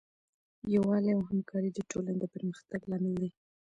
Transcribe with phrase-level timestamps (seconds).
[0.73, 3.29] یووالی او همکاري د ټولنې د پرمختګ لامل دی.